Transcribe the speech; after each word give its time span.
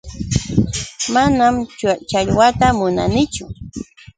Manam 1.13 1.53
challwata 2.09 2.67
munanichu. 2.77 3.43